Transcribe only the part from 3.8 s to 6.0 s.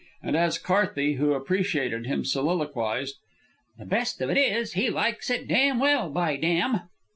best of it is he likes it damn